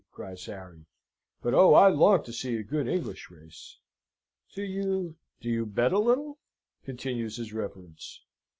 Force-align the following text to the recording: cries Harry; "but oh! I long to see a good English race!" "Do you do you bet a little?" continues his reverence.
cries 0.11 0.43
Harry; 0.47 0.87
"but 1.43 1.53
oh! 1.53 1.75
I 1.75 1.87
long 1.89 2.23
to 2.23 2.33
see 2.33 2.57
a 2.57 2.63
good 2.63 2.87
English 2.87 3.29
race!" 3.29 3.77
"Do 4.51 4.63
you 4.63 5.15
do 5.39 5.47
you 5.47 5.63
bet 5.67 5.93
a 5.93 5.99
little?" 5.99 6.39
continues 6.83 7.37
his 7.37 7.53
reverence. 7.53 8.19